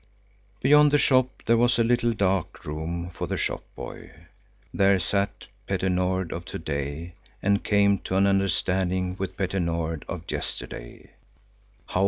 [0.63, 4.09] Beyond the shop there was a little dark room for the shop boy.
[4.73, 10.03] There sat Petter Nord of to day and came to an understanding with Petter Nord
[10.09, 11.11] of yesterday.